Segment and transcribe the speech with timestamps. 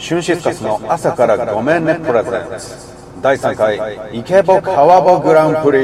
[0.00, 3.20] シュンシスカスの朝からごめんねプレゼンツ。
[3.20, 5.78] 第3回イケボ川ボグランプリ。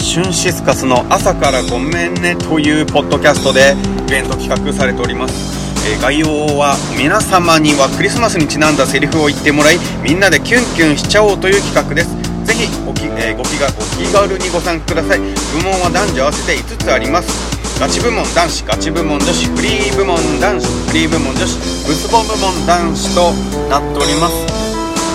[0.00, 3.74] シュンシスカスの朝からごめんねというポッドキャストで
[4.06, 5.88] イベント企画されております。
[5.90, 12.14] えー概要は皆様にはクリスマスにちなんだセリフを言ってもらいみんなでキュンキュンしちゃおうという企画です。
[12.46, 15.18] ぜひおき、えーご気がお気軽にご参加ください。
[15.18, 15.24] 部
[15.64, 17.53] 門は男女合わせて5つあります。
[17.80, 23.32] ガチ部門男子ガチ部門女子フリー部門男子フリー部門女子ブスボ部門男子と
[23.68, 24.34] なっております。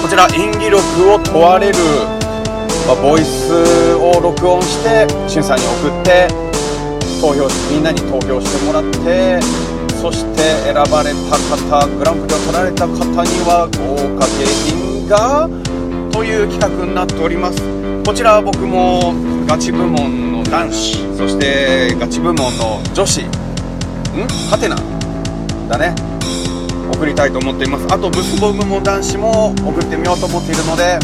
[0.01, 0.77] こちら演技力
[1.11, 1.77] を問われる、
[2.85, 6.27] まあボイスを録音してしゅんさんに送って
[7.19, 9.41] 投票みんなに投票してもらって
[9.99, 15.49] そして選ばれた方グランプリを取られた方には豪華景品が
[16.11, 17.61] という企画になっております。
[18.05, 19.13] こちら僕も
[19.47, 23.27] ガチ部門男子そしてガチ部門の女子ん？
[24.49, 24.75] ハテナ？
[25.69, 25.93] だね。
[26.91, 27.85] 送りたいと思っています。
[27.93, 30.97] あとブスボ部門男子も送ってみようと思っているので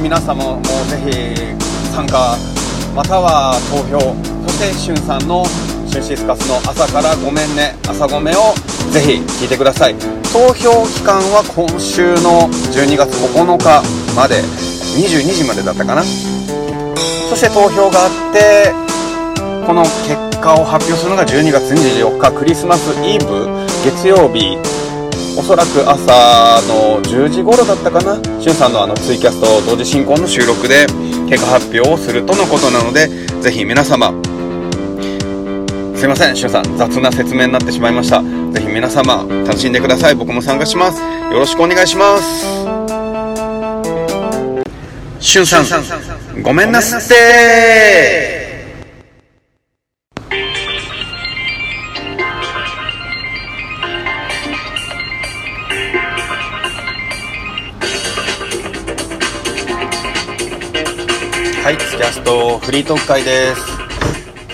[0.00, 1.10] 皆様もぜひ
[1.94, 2.36] 参加
[2.94, 4.14] または投票
[4.46, 5.44] そしてしゅんさんの
[5.88, 8.54] シュンシスカスの朝からごめんね朝ごめを
[8.92, 9.94] ぜひ聞いてください。
[10.30, 13.82] 投票期間は今週の12月9日
[14.14, 14.42] まで
[15.00, 16.02] 22時までだったかな。
[17.28, 18.72] そして投票があって
[19.66, 23.46] この結果を発表するのが12月24日クリスマスイブ
[23.84, 24.58] 月曜日。
[25.36, 28.16] おそらく朝の10時頃だったかな。
[28.40, 30.84] しゅんさんのあのツイキャスト同時進行の収録で
[31.28, 33.06] 結果発表をするとのことなので
[33.40, 34.12] ぜひ皆様。
[35.94, 38.20] すいませんしゅんさん雑な説明になってしまいました。
[38.20, 40.16] ぜひ皆様楽しんでください。
[40.16, 41.00] 僕も参加します。
[41.00, 42.44] よろしくお願いします。
[45.20, 45.64] しゅんさん
[46.42, 47.14] ごめんなすって
[61.64, 63.60] はい、スキャストフリートーク会です。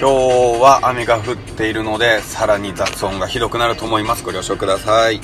[0.00, 4.24] 今日は雨が降っているので、さらに雑音がひどくなると思います。
[4.24, 5.20] ご了承ください。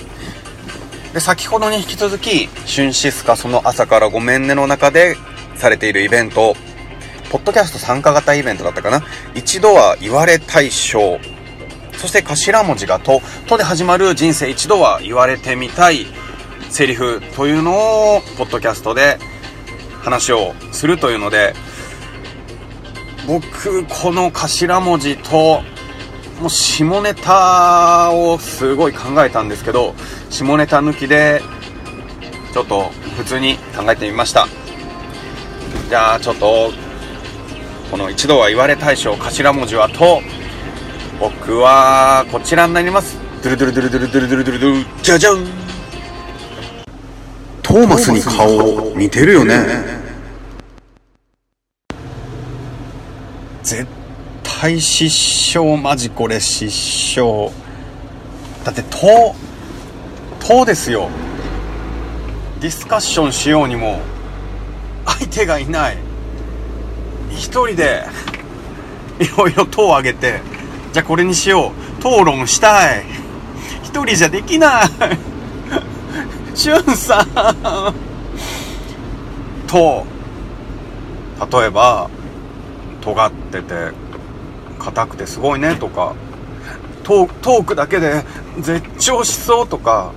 [1.13, 5.17] で、先ほどに引き続き、シュンシスカその朝からごめんねの中で
[5.61, 6.57] されているイベント、
[7.31, 9.05] ポッドキャスト参加型イベントだったかな。
[9.35, 11.21] 一度は言われ大賞、
[11.97, 16.07] そして頭文字がと、とで始まる人生一度は言われてみたい。
[16.71, 19.19] セリフというのを、ポッドキャストで
[20.03, 21.55] 話をするというので、
[23.27, 25.63] 僕、この頭文字と、
[26.41, 29.95] もう下ネタをすごい考えたんですけど、
[30.31, 31.43] 下ネタ抜きで、
[32.55, 34.47] ちょっと普通に考えてみました。
[35.91, 36.71] じゃあちょっと、
[37.91, 40.23] この一度は言われ大賞頭文字はと、
[41.19, 43.19] 僕はこちらになります。
[43.43, 45.45] ドゥルドゥルドゥルドゥルドゥルドゥルドゥルドゥル、じゃじゃん
[47.61, 49.59] トーマスに顔似てるよね。
[53.65, 53.85] 絶
[54.45, 57.51] 対失笑マジこれ失笑
[58.65, 59.35] だって「と」
[60.39, 61.09] 「と」ですよ
[62.61, 63.99] ディスカッションしようにも
[65.07, 65.97] 相手がいない。
[67.31, 68.05] 一人で
[69.19, 70.41] いろいろ党を挙げて
[70.93, 72.01] じゃあこれにしよう。
[72.01, 73.05] 討論したい。
[73.83, 74.89] 一人じゃできない。
[76.57, 77.27] しゅんさん。
[79.67, 80.05] と
[81.59, 82.11] 例えば
[83.01, 83.93] 尖ってて
[84.79, 86.15] 硬くてすごいねとか
[87.03, 88.25] トトークだけで
[88.59, 90.13] 絶頂しそうとか。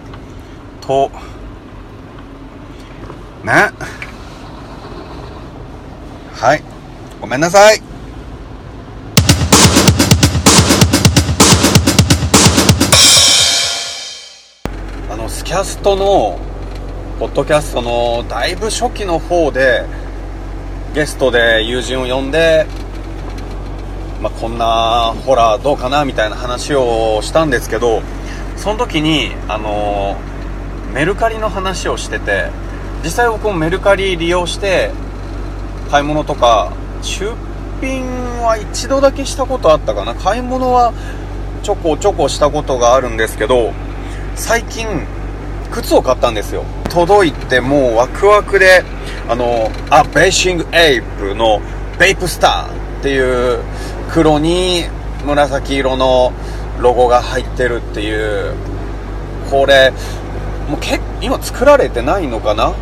[0.82, 1.12] と
[3.44, 3.72] ね。
[6.44, 6.64] はい。
[7.22, 7.82] ごめんなさい。
[15.10, 16.38] あのスキャストの
[17.18, 19.86] ポッドキャストのだいぶ初期の方で
[20.94, 22.66] ゲストで友人を呼んで、
[24.22, 28.02] まあ、こんなホラーどうかなみたいな話をしたんですけど
[28.58, 30.18] その時にあの
[30.94, 32.50] メルカリの話をしてて
[33.02, 34.92] 実際僕もメルカリ利用して
[35.94, 36.74] 買い物とか
[37.04, 37.32] 出
[37.80, 38.02] 品
[38.42, 40.16] は一度だけしたことあったかな。
[40.16, 40.92] 買い物は
[41.62, 43.74] ちょこちょこしたことがあるんですけど
[44.34, 44.88] 最近
[45.72, 46.64] 靴を買ったんですよ。
[46.90, 48.84] 届いてもうワクワクで
[49.30, 51.62] あのあベーシングエイプの
[52.00, 53.60] ベイプスターっていう
[54.10, 54.86] 黒に
[55.24, 56.34] 紫色の
[56.80, 58.56] ロゴが入ってるっていう。
[59.52, 59.94] これ
[60.68, 62.74] もうけ今作られてないのかな？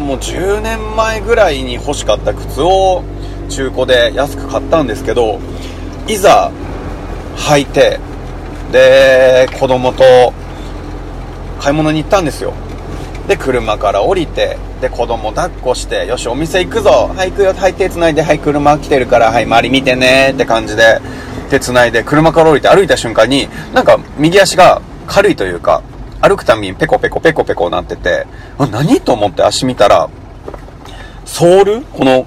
[0.00, 3.04] もう10年前ぐらいに欲しかった靴を
[3.48, 5.38] 中古で安く買ったんですけど
[6.08, 6.50] いざ
[7.36, 7.98] 履いて、
[8.72, 10.32] で、子供と
[11.60, 12.52] 買い物に行ったんですよ。
[13.28, 17.12] で、車から降りて、で、子供抱っこして、よし、お店行くぞ。
[17.14, 20.32] はい、行くよ、はい、手繋いで、はい、車来てるから、はい、周り見てね。
[20.32, 21.00] って感じで、
[21.48, 25.82] 手繋いで、車から降りて歩いた瞬間に、なんか、右足が軽いというか、
[26.20, 28.26] 歩くたびにペコペコペコペコなってて、
[28.58, 30.10] 何と思って足見たら、
[31.24, 31.82] ソール？
[31.82, 32.26] この、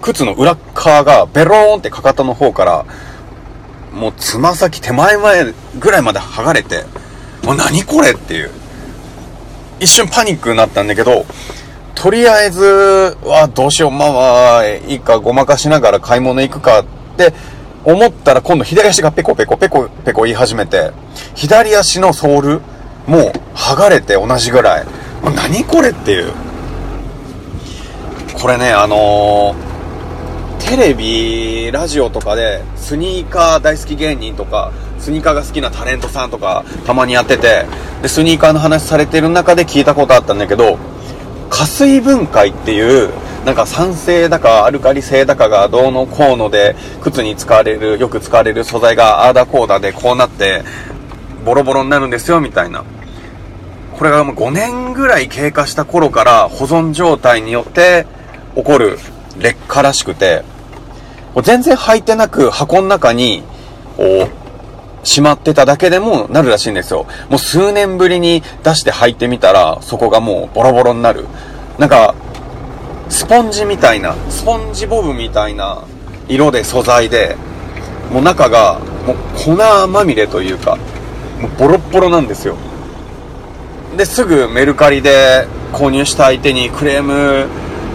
[0.00, 2.84] 靴の裏側がベローンってかかとの方から、
[3.92, 6.84] もうつま先手前前ぐらいまで剥がれて、
[7.44, 8.50] もう何これっていう。
[9.80, 11.24] 一瞬パニックになったんだけど、
[11.94, 16.84] とりあえずはどうしよう、まあまあ、いいかごまかしながら買い物行くかっ
[17.16, 17.32] て
[17.84, 20.92] 思ったら今度左足がペコペコペコペコ言い始めて、
[21.34, 22.60] 左足のソール、
[23.06, 24.86] もう剥がれて同じぐらい。
[25.34, 26.32] 何これっていう。
[28.34, 37.66] これね、あのー、テレビ、ラジオとかで、スニーカー大好き芸人とか、スニーカーが好きなタレントさんとか、たまにやってて、
[38.02, 40.78] で、スニーカーの話されてる中で聞いたことあったんだけど、
[41.50, 43.10] 加水分解っていう、
[43.44, 50.62] なんか酸性だかアルカリ性だかがどうのこうので、靴に使われる、よく使われる素材があーだこうだでこうなって、
[51.44, 52.84] ボロボロになるんですよ、みたいな。
[53.98, 58.06] これがもう5年ぐらい経過した頃から保存状態によって
[58.56, 58.98] 起こる
[59.38, 60.42] 劣化らしくて、
[61.42, 63.42] 全然履いてなく箱の中に、
[63.96, 67.06] こう、しまってただけでもなるらしいんですよ。
[67.28, 71.26] もう数年ぶりに出して履いてみたら、そこがもうボロボロになる。
[71.78, 72.14] なんか、
[73.08, 75.82] スポンジみたいな、スポンジボブみたいな
[76.28, 77.36] 色で素材で、
[78.12, 79.56] もう中がもう粉
[79.88, 80.78] まみれというか、
[81.42, 82.56] もうボロッボロなんですよ。
[83.96, 87.48] で、すぐメルカリで購入した相手にクレーム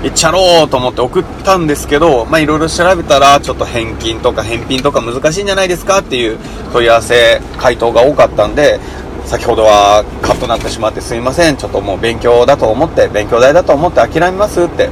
[0.04, 6.38] 行っちゃろうと思って送ったんですけど、まあいろいろ調べたら、ちょっと返金とか返品とか難しいんじゃないですかっていう
[6.74, 8.80] 問い合わせ、回答が多かったんで、
[9.26, 11.56] 先ほどはカットになってしまってすいません。
[11.56, 14.90] ちょっともう勉強だと思って、勉強代だと思って諦めますって。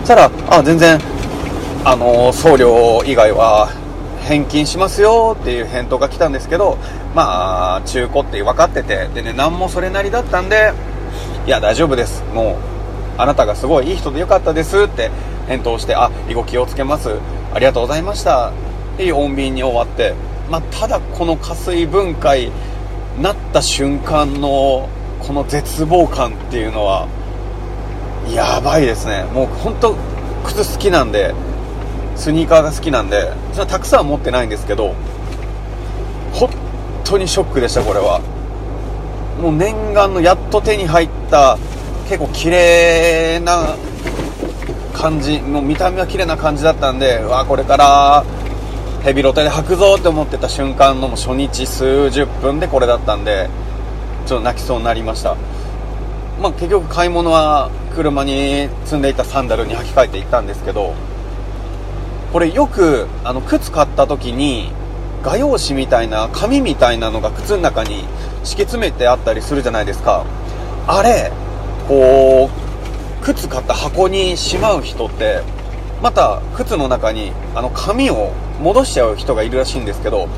[0.00, 0.98] そしたら、あ、全然、
[1.84, 3.68] あの、送料以外は
[4.22, 6.78] 返金しますよっていう返答が来たんですけど、
[7.14, 10.72] まあ、中古って分かってて、でね、何もそれなりだったんで、
[11.46, 12.22] いや、大丈夫です。
[12.32, 12.52] も
[13.18, 15.10] う、あなたがすごいいい人でよかったですって
[15.48, 17.10] 返答して、あ、以後気をつけます。
[17.52, 18.50] ありがとうございました。
[18.50, 18.52] っ
[18.96, 20.14] ていう穏便に終わって、
[20.50, 22.50] まあ、ただこの加水分解
[23.20, 24.88] なった瞬間の
[25.20, 27.08] この絶望感っていうのは、
[28.32, 29.24] やばいですね。
[29.32, 29.96] もう本当
[30.44, 31.34] 靴好きなんで、
[32.16, 34.94] スニーカーが好きなんで、それはたくさん持ってないんですけど、
[36.32, 36.50] 本
[37.10, 38.20] 当にショックでした、これは。
[39.40, 41.58] もう念願のやっと手に入った
[42.06, 43.76] 結構綺麗な
[44.92, 48.24] 感じの見た目は綺麗な感じだったんでうわこれから
[49.02, 53.48] ヘビロテで履くぞって思ってた瞬間のも初日数十分でこれだったんで
[54.26, 55.36] ちょっと泣きそうになりました
[56.42, 60.92] まあ結局買い物は車に積んでいたサンダルに履き替えていったんですけど
[62.32, 64.70] これよくあの靴買った時に
[65.22, 68.04] 画用紙みたいな紙みたいなのが靴の中に
[68.42, 70.24] 敷き詰めてあったりするじゃないですか。
[70.86, 71.30] あれ
[71.86, 75.42] こう靴買った箱にしまう人って
[76.02, 78.32] また靴の中にあの紙を
[78.62, 80.28] 戻しちゃう人がいるらしいんですけど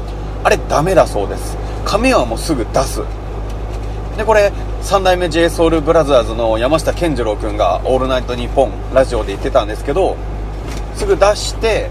[0.43, 1.56] あれダメだそうです。
[1.85, 3.02] 紙はもうすぐ出す。
[4.16, 4.52] でこれ
[4.83, 10.16] 3代目 JSOULBROTHERS の山下健二郎君が「オールナイトニッポン」ラジオで言ってたんですけど
[10.97, 11.90] すぐ出して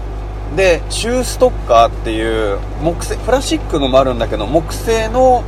[0.56, 5.42] でシューストッカーっていう木製プラスチックのもあるんだけど木製の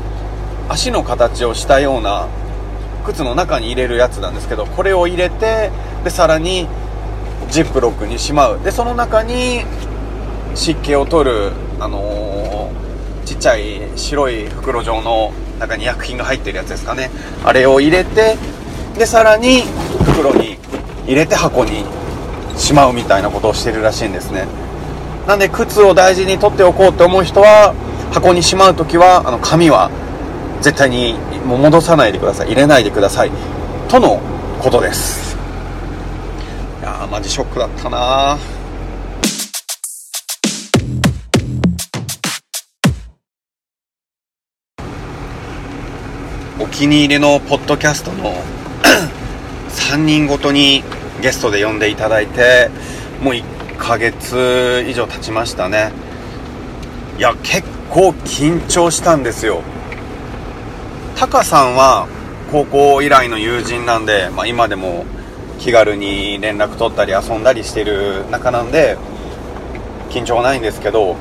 [0.69, 2.29] 足の形をしたような
[3.05, 5.71] 靴の中に入れるやつなんですけどこれを入れて
[6.05, 6.67] でさらに
[7.51, 8.61] ジップロックにしまう。
[8.63, 9.65] でその中に
[10.55, 17.11] 湿気を取る、あのー、ちっちゃい白い袋状の中に薬品が入ってるやつですかね。
[17.45, 18.37] あれを入れて
[18.97, 19.63] でさらに
[20.07, 20.57] 袋に
[21.05, 21.85] 入れて箱に
[22.57, 24.47] しまうみたいなことをしてるらしいんですね。
[25.27, 27.75] なんで靴を大事に取っておこうと思う人は
[28.13, 29.91] 箱にしまう時はあの紙は
[30.61, 31.15] 絶対に
[31.47, 32.49] もう戻さないでください。
[32.49, 33.31] 入れないでください。
[33.89, 34.21] との
[34.61, 35.37] ことです。
[36.81, 38.39] いやーマジショックだったな。
[46.61, 48.35] お気に入りのポッドキャストの
[49.71, 50.85] 3人ごとに
[51.21, 52.71] ゲストで呼んでいただいて
[53.21, 55.93] もう1 1ヶ月以上経ちましたね。
[57.19, 59.63] いや結構緊張したんですよ。
[61.17, 62.09] タカさんは
[62.51, 65.05] 高校以来の友人なんで、まあ、今でも
[65.59, 68.97] 気軽に連絡取ったり遊んだりしてる仲なんで
[70.11, 71.17] 緊張はないんですけど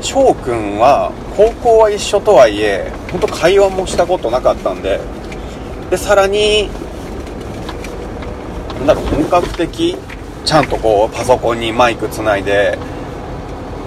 [0.00, 5.00] 翔くんは高校は一緒とはいえ本当会話もしたことなかったんで
[5.90, 6.68] でさらに
[8.78, 9.96] なんだろう本格的
[10.44, 12.78] ちゃんとこうパソコンにマイクつないで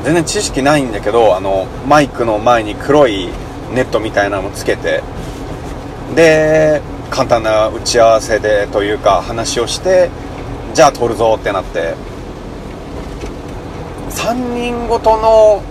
[0.03, 3.29] 全然知識ないんだけどあのマイクの前に黒い
[3.73, 5.01] ネットみたいなのつけて
[6.15, 10.09] で簡単な打ち合わせでというか話をして
[10.73, 12.15] じゃあ撮るぞってなって。
[14.15, 15.61] 3人ごとの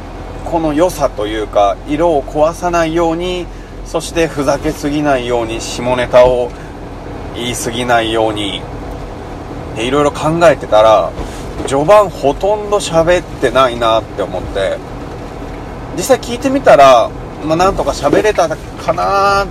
[0.44, 3.46] この良さというか色を壊さないように
[3.86, 6.50] そしてふざけすぎないように下ネタを
[7.34, 8.60] 言い過ぎないように。
[9.76, 11.12] いろいろ考えてたら
[11.66, 14.78] 序盤ほとんど喋ってないなって思って
[15.96, 17.10] 実際聞いてみたら、
[17.44, 19.46] まあ、なんとか喋れたかな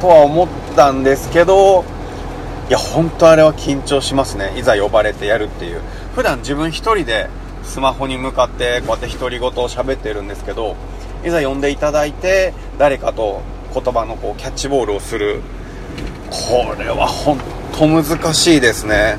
[0.00, 1.84] とは思ったんですけど
[2.68, 4.58] いや本当あれは緊張しますね。
[4.58, 5.80] いざ呼ばれてやるっていう。
[6.16, 7.28] 普段自分一人で
[7.62, 10.74] スマホに向かってこうやって独り言を喋ってるんですけど
[11.24, 15.42] いざ呼んでいただいて誰かと言葉のこうキャッチボールをする。
[16.28, 17.38] これは本
[17.78, 19.18] 当難しいですね。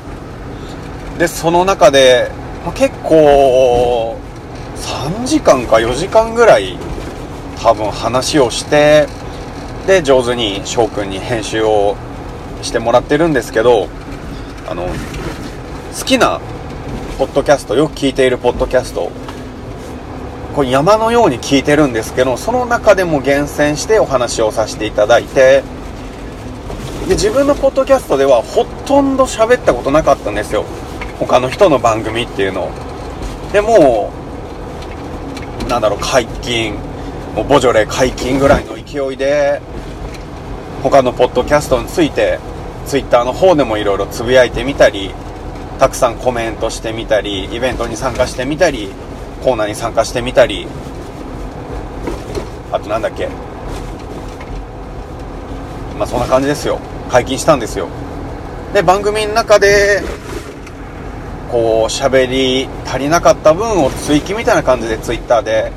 [1.18, 2.30] でその中で、
[2.64, 4.16] まあ、結構
[4.76, 6.78] 3時間か4時間ぐらい
[7.60, 9.06] 多分話をして
[9.86, 11.96] で上手に翔くんに編集を
[12.62, 13.88] してもらってるんですけど
[14.68, 14.86] あの
[15.98, 16.40] 好きな
[17.18, 19.10] ポッドキャストよく聞いているポッドキャスト
[20.54, 25.64] これ山のように聞いてるんですけどその中でも厳選してお話をさせていただいて
[27.08, 30.64] で自分のポッドキャストではほとんど喋ったことなかったんですよ。
[31.18, 32.70] 他の人の番組っていうの
[33.52, 34.12] でも
[35.68, 36.74] なんだろう解禁
[37.34, 39.60] もうボジョレ解禁ぐらいの勢いで
[40.82, 42.38] 他のポッドキャストについて
[42.86, 45.12] Twitter の方でもいろいろつぶやいてみたり
[45.78, 48.90] たくさんコメントしてみたりイベントに参加してみたり
[49.42, 50.66] コーナーに参加してみたり。
[52.70, 53.28] あとなんだっけ。
[55.98, 56.78] まあそんな感じですよ。
[57.08, 57.88] 解禁したんですよ。
[58.74, 60.02] で番組の中で
[61.50, 65.72] こう喋り足りなかった分を追記みたいな感じで Twitter で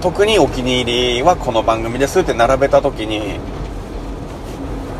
[0.00, 3.38] 特にお気に入りはこの番組ですって並べた時に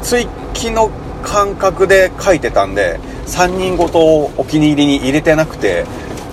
[0.03, 0.91] 追記の
[1.23, 5.85] 感覚で書いてたんで3人ごとをお気に入りに入れてなくて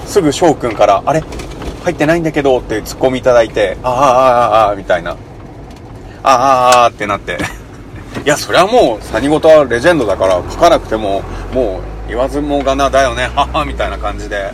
[0.05, 1.24] すぐ翔くんから「あれ？
[1.84, 5.12] 入ってないんだけど」ってツッコミいただいて「ああああああ」みたいな
[6.24, 6.31] 「ああ
[6.81, 7.38] ああ」ってなって。
[8.25, 11.22] いやそれはもう3人ごとはレジェンドだから書かなくても
[11.53, 14.51] もう言わずもがなだよね、 はは、みたいな感じで、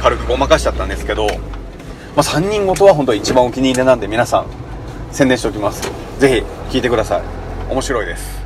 [0.00, 1.32] 軽くごまかしちゃったんですけど、ま
[2.16, 4.46] あ、3人ごとは本当一番お気に入りなんで皆さん、
[5.10, 5.82] 宣伝しておきます。
[6.18, 7.22] ぜひ、聞いてください。
[7.70, 8.38] 面白いです。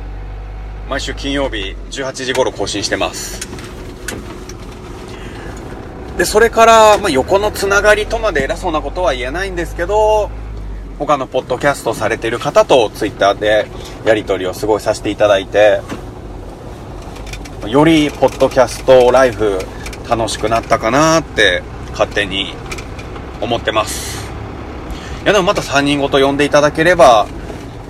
[0.89, 3.39] 毎週金曜日18時頃更新してます。
[6.17, 10.29] で、それから、まあ、横のつながりとまで偉そうなことは言えないんですけど、
[10.99, 13.65] 他のポッドキャストされている方と twitter で
[14.05, 15.81] やり取りをすごいさせていただいて、
[17.67, 19.59] よりポッドキャストライフ
[20.09, 22.53] 楽しくなったかなって勝手に
[23.41, 24.23] 思ってます。
[25.23, 27.25] いやでもまた3人ごと呼んでいただければ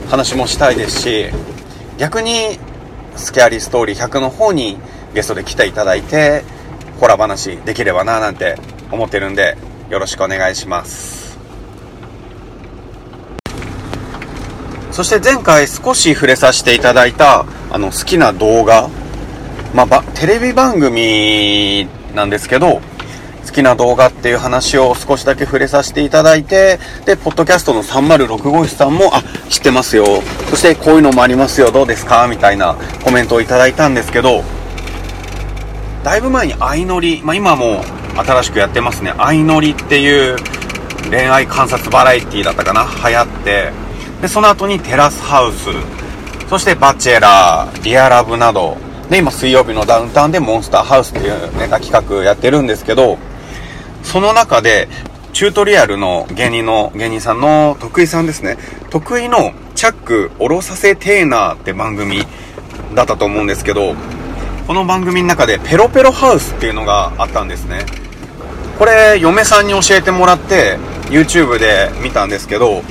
[0.09, 1.25] 話もしたいですし
[1.97, 2.59] 逆に
[3.15, 4.77] スケアリーストーリー100の方に
[5.15, 6.43] ゲストで来ていただいて
[6.99, 8.57] ホラ話できればななんて
[8.91, 9.57] 思ってるんで
[9.89, 11.23] よろしくお願いします。
[14.91, 18.91] そして前回少し触れさせていただいたあの好きな動画
[19.73, 22.79] まあ、テレビ番組なんですけど、
[23.45, 30.05] 好きな動画っていう話を少しだけ触れさせていただいて、で、ポッドキャストの306号室さんも、あ、知ってますよ。
[30.49, 31.71] そしてこういうのもありますよ。
[31.71, 32.27] どうですか？
[32.27, 34.43] みたいなコメントをいただいたんですけど、
[36.03, 37.83] だいぶ前に相乗り、まあ、今も
[38.15, 39.13] 新しくやってますね。
[39.17, 40.37] 相乗りっていう
[41.09, 42.85] 恋愛観察バラエティだったかな？
[43.09, 43.71] 流行って、
[44.21, 45.67] で、その後にテラスハウス、
[46.49, 48.77] そしてバチェラー、リアラブなど、
[49.09, 53.17] で、今水曜日のダウンタウンでモンスターハウスっていうネタ企画やってるんですけど、
[54.03, 54.87] その中で、
[55.33, 58.57] チュートリアルの芸人の、芸人さんの徳井さんですね。
[58.89, 62.23] 徳井のチャックおろさせテーナーって番組
[62.93, 63.95] だったと思うんですけど、
[64.67, 67.85] この番組の中でペロペロハウスっていうのがあったんですね。
[68.77, 70.77] これ、嫁さんに教えてもらって、
[71.09, 72.81] YouTube で見たんですけど、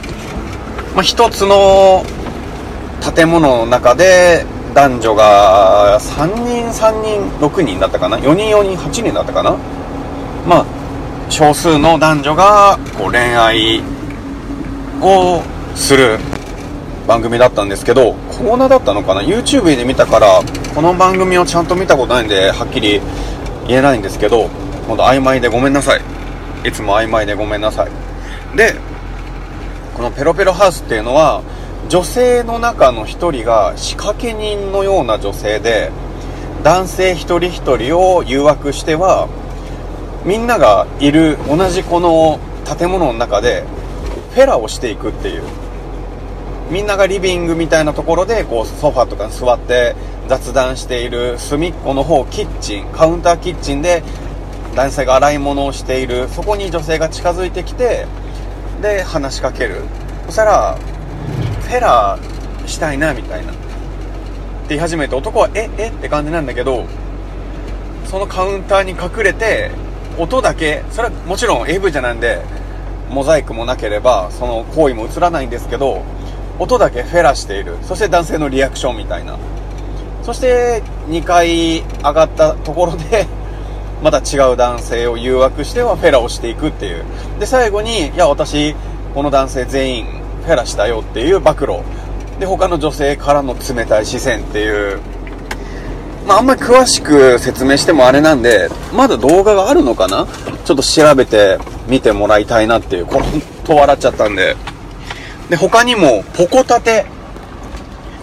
[0.94, 2.04] まあ、一つの
[3.14, 9.56] 建物の中で男女が3人3人6人だったかな？4人4人8人だったかな？
[10.46, 10.66] まあ
[11.28, 13.82] 少数の男女がこう恋愛
[15.00, 15.42] を
[15.74, 16.18] する
[17.06, 20.42] 番組だったんですけどコーナーだったのかな？YouTube で見たから
[20.74, 23.00] この番組をちゃんと見たことないんではっきり
[23.66, 24.48] 言えないんですけど
[24.86, 26.00] ほんと曖昧でごめんなさい。
[26.64, 27.90] いつも曖昧でごめんなさい。
[28.56, 28.74] で、
[29.96, 31.42] このペロペロハウスっていうのは、
[31.92, 35.92] 女性の中の一人が仕掛け人のような女性で、
[36.62, 39.28] 男性一人一人を誘惑しては、
[40.24, 43.64] みんながいる同じこの建物の中で、
[44.30, 45.42] フェラをしていくっていう。
[46.70, 49.94] みんながリビングみたいなところで、こう、ソファとかに座って
[50.28, 54.02] 雑談している隅っこの方、キッチン、カウンターキッチンで、
[54.74, 56.30] 男性が洗い物をしている。
[56.30, 58.06] そこに女性が近づいてきて、
[58.80, 59.82] で、話しかける。
[60.24, 60.78] そしたら、
[61.72, 63.50] フェラーしたいな、みたいな。
[63.50, 63.60] って
[64.68, 66.84] 言い始めて、男は、え、えって感じなんだけど、
[68.04, 69.70] そのカウンターに隠れて、
[70.18, 72.42] 音だけ、それはもちろん AV じゃなんで、
[73.08, 76.02] モザイクもなければ、その行為も映らないんですけど、
[76.58, 77.78] 音だけフェラしている。
[77.80, 79.38] そして男性のリアクションみたいな。
[80.24, 83.26] そして2階上がったところで、
[84.04, 87.04] また違う男性を誘惑してはフェラをしていくっていう。
[87.40, 88.76] で、最後に、いや、私、
[89.14, 91.78] この男性全員フェラしたよっていう暴露。
[92.38, 95.00] で、他の女性からの冷たい視線っていう。
[96.26, 100.26] まあ、あんまり詳しく説明してもあれなんで、まだ動画があるのかな？
[100.64, 101.58] ちょっと調べて
[101.88, 103.06] 見てもらいたいなっていう。
[103.06, 104.56] これ、ほんと笑っちゃったんで。
[105.50, 107.06] で、他にも、ポコタテ。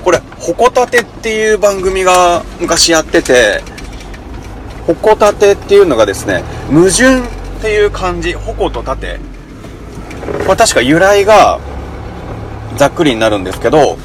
[0.04, 3.62] これ、ホコタテっていう番組が昔やってて、
[4.88, 9.20] ホコタテっていうのがですね、矛盾っていう漢字、ホコとタテ。
[10.46, 11.60] これ確か由来が、
[12.80, 13.98] ざっくりになるんですけど、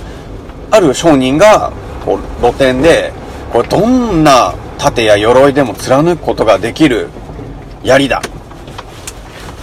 [0.73, 1.73] ある商人が、
[2.05, 3.13] こう、露店で、
[3.53, 7.09] これどんな盾や鎧でも貫くことができる
[7.85, 8.19] 槍だ。
[8.19, 8.23] っ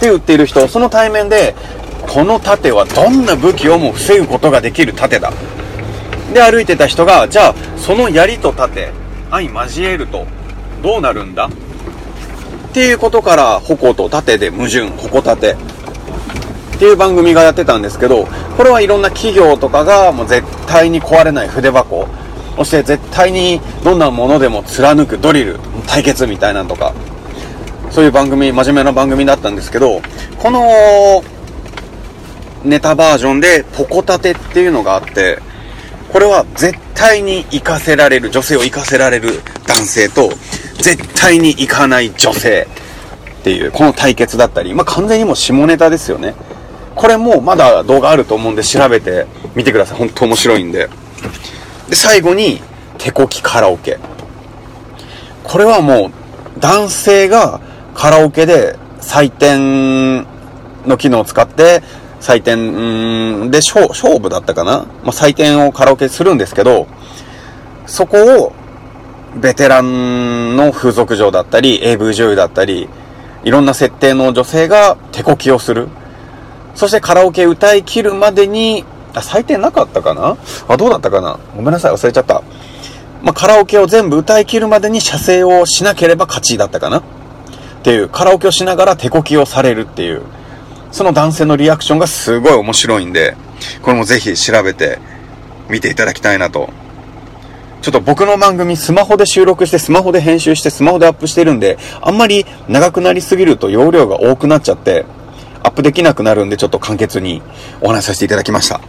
[0.00, 1.54] て言っている人、その対面で、
[2.08, 5.30] この盾はどんな武器をも防ぐことができる盾だ。
[6.32, 8.92] で、歩いてた人が、じゃあ、その槍と盾、
[9.30, 10.26] 相交えると、
[10.82, 11.46] どうなるんだ？
[11.46, 11.50] っ
[12.72, 15.54] ていうことから、矛と盾で矛盾、矛盾。
[16.82, 22.08] っていう番組がやってたんですけど、これはいろんな企業とかがもう絶対に壊れない筆箱、
[22.56, 26.92] そして絶対にどんなものでも貫くドリル、対決みたいなのとか、
[27.92, 30.02] そういう番組、真面目な番組だったんですけど、
[30.40, 31.22] この
[32.64, 35.38] ネタバージョンでポコタテっていうのがあって、
[36.12, 40.30] これは絶対に行かせられる、女性を行かせられる男性と、
[40.78, 42.66] 絶対に行かない女性
[43.40, 46.34] っていう、この対決だったり、まあ、完全にもう下ネタですよね。
[47.02, 49.98] これもまだ動画あると思うんで調べてみてください。
[49.98, 50.88] 本当面白いんで。
[51.88, 52.62] で、最後に、
[52.96, 53.98] 手こきカラオケ。
[55.42, 56.12] これはも
[56.56, 57.60] う、男性が
[57.92, 60.18] カラオケで採点
[60.86, 61.82] の機能を使って、
[62.20, 63.88] 採点で勝
[64.20, 66.86] 負だったかな、まあ、採点をカラオケするんですけど、
[67.84, 68.52] そこを
[69.34, 72.88] ベテランの風俗嬢だったり、AV 女優だったり、
[73.42, 75.88] いろんな設定の女性が手こきをする。
[76.74, 80.36] そしてカラオケ歌い切るまでに、あ、採点なかったかな？
[80.68, 81.38] あ、どうだったかな？
[81.54, 82.42] ごめんなさい、忘れちゃった。
[83.22, 86.98] まあ、カラオケを全部歌い切るまでに射精をしなければ勝ちだったかな？
[86.98, 87.02] っ
[87.82, 90.22] ていう、カラオケをしながら手こきをされるっていう。
[90.92, 93.36] その男性のリアクションがすごい面白いんで、
[93.82, 94.98] これもぜひ調べて
[95.68, 96.70] 見ていただきたいなと。
[97.80, 105.04] ちょっと僕の番組スマホで収録してスマホで編集してスマホでアップしてるんで、あんまり長くなりすぎると容量が多くなっちゃって、
[105.64, 107.40] アップできなくなるんでちょっと簡潔に
[107.80, 108.80] お話しさせていただきました。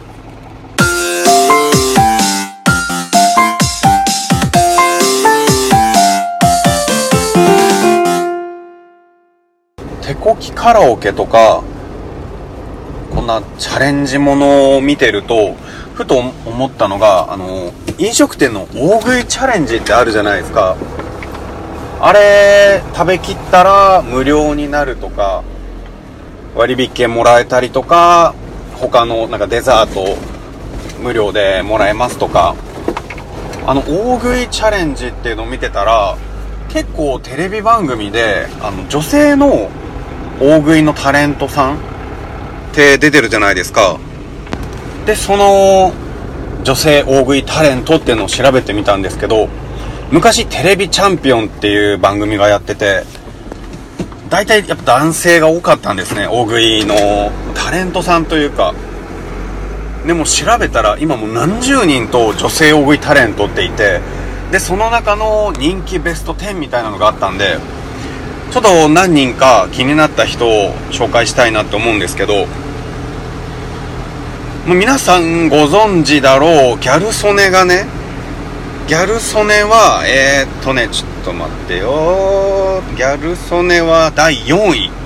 [10.02, 11.62] 手こきカラオケとか、
[13.14, 15.54] こんなチャレンジものを見てると、
[15.94, 20.76] ふと思ったのが、あの、飲食店の大食いチャレンジってあるじゃないですか。
[22.00, 25.44] あれ、食べきったら無料になるとか、
[26.54, 28.34] 割引券もらえたりとか、
[28.76, 30.16] 他のなんかデザート
[31.02, 32.54] 無料でもらえますとか、
[33.66, 36.16] あの、大食いチャレンジっていうのを見てたら、
[36.68, 39.70] 結構テレビ番組で、あの、女性の
[40.40, 41.78] 大食いのタレントさんっ
[42.72, 43.98] て出てるじゃないですか。
[45.06, 45.92] で、その
[46.62, 49.48] 女性大食いタレントっていうのを調べてみたんですけど、
[50.10, 53.04] 昔テレビチャンピオンっていう番組がやってて、
[54.34, 56.96] 大体やっぱ男性が多かったんですね、大食いの
[57.54, 58.74] タレントさんというか。
[60.08, 64.00] でも調べたら今もう何十人と女性大食いタレントっていて、
[64.50, 67.58] で、その中の人気ベスト10みたいなのがあったんで、
[68.50, 72.46] ちょっと何人か気になった人を紹介したいなって思うんですけど、
[74.66, 77.86] もう皆さんご存知だろう、ギャル曽根がね、
[78.88, 82.82] ギャル曽根は、えー、っとね、ちょっと待ってよ。
[82.96, 85.04] ギャル曽根は第4位。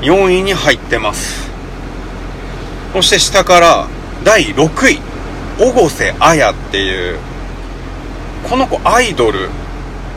[0.00, 1.50] 4位に入ってます
[2.92, 3.88] そして下から
[4.24, 5.00] 第6位
[5.58, 7.18] 小瀬彩っていう
[8.48, 9.50] この子アイドル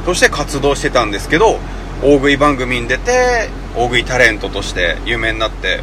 [0.06, 1.60] として活動してたんですけど
[2.04, 5.82] 大食い番組に出て大食いタレントとして有名になって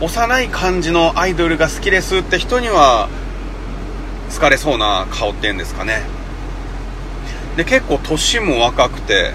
[0.00, 3.08] 幼い感じのアイドルが好きですって人には
[4.34, 6.02] 好かれそうな顔っていうんですかね
[7.56, 9.32] で結構年も若くて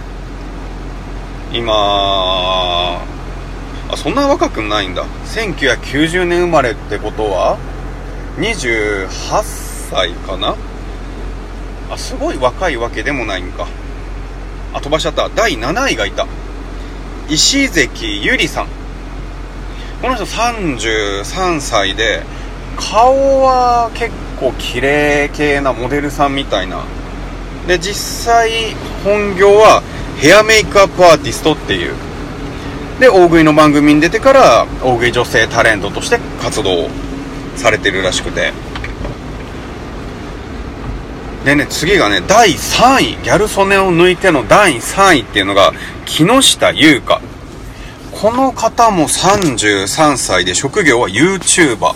[1.51, 3.01] 今あ
[3.97, 5.05] そんな若くないんだ。
[5.25, 7.57] 1990年生まれってことは
[8.37, 9.09] 28
[9.89, 10.55] 歳かな？
[11.89, 13.67] あすごい若いわけでもないんか。
[14.73, 15.27] あ飛ばしちゃった。
[15.29, 16.25] 第7位がいた。
[17.27, 18.67] 石関ゆりさん。
[20.01, 22.23] この人33歳で
[22.77, 26.85] 顔は結構綺麗系なモデルさんみたいな
[27.71, 29.81] で実際本業は
[30.17, 31.93] ヘアメイクアップアーティストっていう。
[32.99, 36.89] で大食いの番組に出てから大食い女性タレントとして活動
[37.55, 38.51] されてるらしくて。
[41.45, 43.23] でね次がね第3位。
[43.23, 45.71] ギャル曽根を抜いての第3位っていうのが
[46.05, 47.21] 木下優香。
[48.11, 51.95] この方も33歳で職業は YouTuber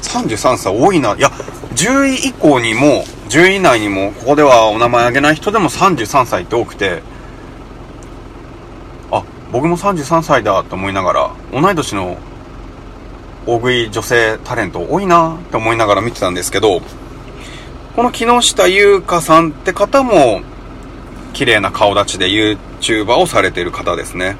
[0.00, 1.14] 33歳多いな。
[1.14, 1.30] いや
[1.74, 7.02] 10位以降にも10位以内にもここではお名前挙げない人でも33歳って多くて
[9.10, 12.18] あ僕も33歳だと思いながら同い年の
[13.46, 16.82] 大食い女性タレント多いなって思いながら見てたんですけど
[17.96, 20.42] この木下優香さんって方も
[21.32, 24.36] 綺麗な顔立ちで YouTuber をされてる方ですね。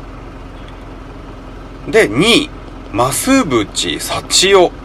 [1.88, 2.50] で2位
[2.92, 4.81] 増渕幸代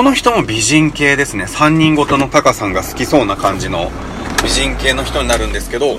[0.00, 1.44] この人も美人系ですね。
[1.44, 3.90] 3人ごとのタカさんが好きそうな感じの
[4.42, 5.98] 美人系の人になるんですけど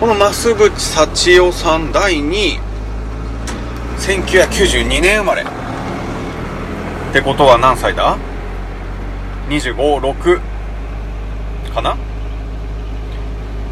[0.00, 2.58] この増渕幸代さん第2位
[3.98, 5.42] 1992年生まれ。
[5.42, 5.46] っ
[7.12, 8.18] てことは何歳だ
[9.48, 10.40] ？256
[11.72, 11.96] かな？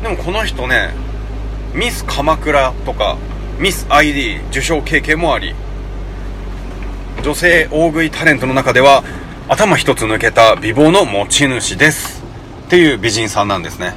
[0.04, 0.94] でもこの人ね
[1.74, 3.18] ミス鎌倉とか
[3.58, 5.52] ミス ID 受賞経験もあり。
[7.22, 9.02] 女性大食いタレントの中では
[9.48, 12.22] 頭一つ抜けた美貌の持ち主です。
[12.66, 13.94] っていう美人さんなんですね。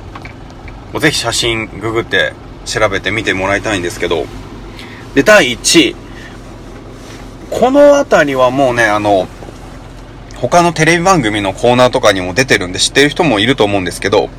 [1.00, 2.34] ぜひ写真ググって
[2.66, 4.26] 調べてみてもらいたいんですけど。
[5.14, 5.96] で第1位
[7.50, 9.28] この辺りはもうねあの
[10.38, 14.30] 他のテレビ番組のコーナーとかにも出てるんで知ってる人もいると思うんですけど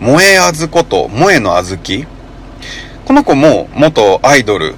[0.00, 2.06] 萌えあずこと萌えのあずき。
[3.04, 4.74] この子も元アイドル。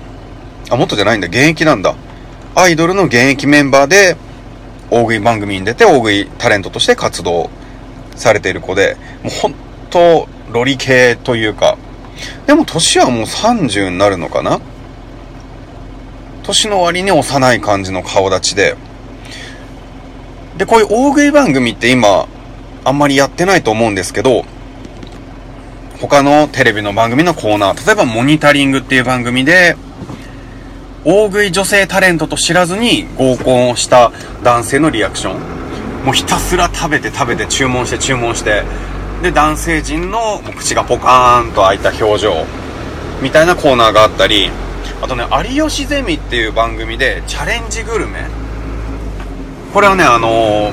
[0.70, 1.26] あ元じゃないんだ。
[1.26, 1.94] 現役なんだ。
[2.60, 4.18] アイドルの現役メンバーで
[4.90, 7.48] 大食い番組に出て大食いタレントとして活動
[8.16, 9.54] されている子で、もう本
[9.88, 11.78] 当ロリ系というか、
[12.46, 14.60] でも年はもう30になるのかな？
[16.42, 18.76] 年の割に幼い感じの顔立ちで、
[20.58, 22.26] で、こういう大食い番組って今、
[22.84, 24.44] あんまりやってないと思うんですけど、
[25.98, 29.76] 他のテレビの番組のコーナー、例えばモニタリングっていう番組で、
[31.02, 36.04] 大食い女性タレントと知らずに合コンをした男性のリアクション。
[36.04, 38.64] もうひたすら食べて食べて注文して注文して。
[39.22, 42.46] で男性陣の口がポカーンと開いた表情
[43.22, 44.50] みたいなコーナーがあったり。
[45.02, 48.26] あとね「有吉ゼミ」っていう番組でチャレンジグルメ。
[49.72, 50.72] これはねあのー、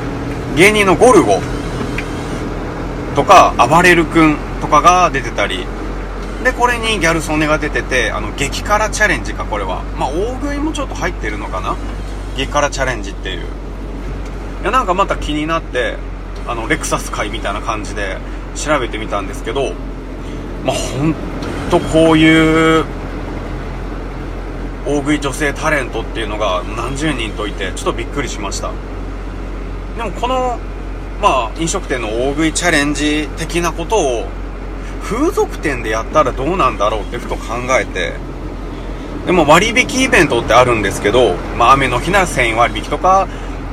[0.58, 1.40] 芸人のゴルゴ
[3.16, 5.66] とか暴れる君とかが出てたり。
[6.43, 9.84] でこれにギャル曽根が出ててあの激辛チャレンジかこれは。
[9.97, 11.76] まあ大食いもちょっと入ってるのかな？
[12.36, 13.41] 激辛チャレンジっていう。
[13.41, 13.43] い
[14.63, 15.97] やなんかまた気になって
[16.47, 18.17] あのレクサス界みたいな感じで
[18.56, 19.73] 調べてみたんですけど
[20.63, 21.15] まあほん
[21.69, 22.86] とこういう
[24.86, 28.71] 大食い女性タレントっていうのが何十人といてちょっとびっくりしました。
[29.97, 30.58] でもこの
[31.21, 34.28] まあ飲食店の大食いチャレンジ的なことを
[35.10, 38.12] 風俗店でやったらどうなんだろうってふと考えて、
[39.26, 43.26] でも割引イベントってあるんですけど、まあ雨の日なら1000円割引とか、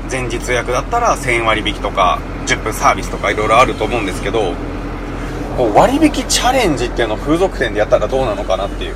[0.09, 4.53] 前日予約だったら1000円割引とか、10分サービスとかいろいろあると思うんですけど、
[5.57, 8.95] こう割引チャレンジっていうのを風俗店でやったらどうなのかなっていう。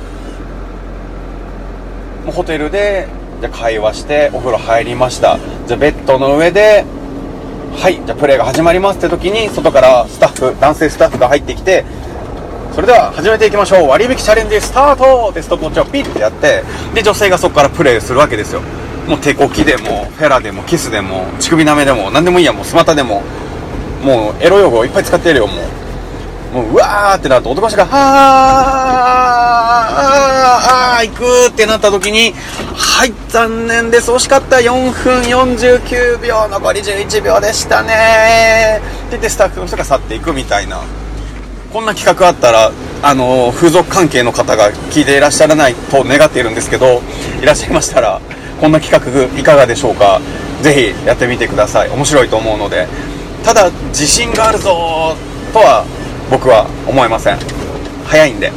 [2.25, 3.09] もうホテルで、
[3.41, 5.39] じゃ会話して、お風呂入りました。
[5.67, 6.85] じゃベッドの上で、
[7.75, 11.85] はい、じゃプレイが始まりますって時に、外からスタッフ、男性スタッフが入ってきて、
[12.79, 16.63] それでは始めていきましょう割引チャレンジスタートでストップウォッチをピッてやって
[16.95, 18.61] で女性がそこからプレイするわけですよ
[19.05, 23.21] もう手こきでもフェラでもキスでも乳首舐めでも何でもいいやもうスマタでも
[24.01, 25.57] もうエロ用語いっぱい使ってやるよもう
[26.55, 27.91] もううわーってなると男の人が、あー、
[29.91, 32.31] あー、あー、行くってなった時に、
[32.75, 34.09] はい、残念です。
[34.09, 34.55] 惜しかった。
[34.55, 40.81] 4分49秒、残り11秒でしたねって言ってスタッフの人が去っていくみたいな。
[41.71, 42.71] こんな企画あったら、
[43.03, 47.01] あの、風俗関係の方が聞いていらっしゃらないと願っているんですけど、
[47.41, 48.19] いらっしゃいましたら、
[48.59, 50.19] こんな企画いかがでしょうか？
[50.63, 51.89] ぜひやってみてください。
[51.89, 52.87] 面白いと思うので。
[53.43, 55.15] ただ、自信があるぞ
[55.53, 55.85] とは
[56.31, 57.37] 僕は思いません。
[58.05, 58.51] 早いんで。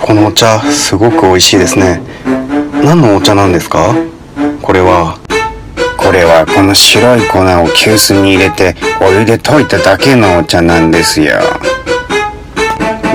[0.00, 2.02] このお茶、すごく美味しいですね。
[2.84, 3.94] 何のお茶なんですか？
[4.60, 5.18] これは。
[6.06, 11.40] これはこの白い粉を急須に入れてお湯で溶いただけのお茶なんですよ。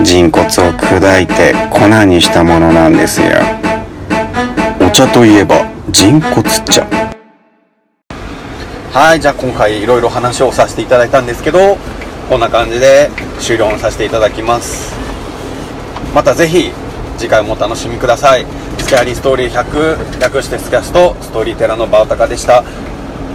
[0.04, 3.28] 人骨を砕いて粉にしたものなんですよ。
[4.86, 6.86] お茶といえば人骨茶。
[8.92, 11.78] はい、じゃあ今回いろいろ話をさせていただいたんですけど、
[12.30, 14.94] こんな感じで終了させていただきます。
[16.14, 16.74] またぜひ
[17.18, 18.46] 次回もお楽しみください。
[18.92, 22.62] スキャリーストーリー100略してスキャストストーリーテラーのバオタカでした。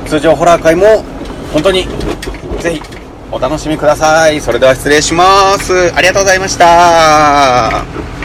[0.07, 1.03] 通常ホラー会も
[1.51, 1.87] 本当に
[2.61, 2.83] ぜひ
[3.33, 4.39] お楽しみください。
[4.43, 5.95] それでは失礼します。
[5.95, 8.16] ありがとうございました。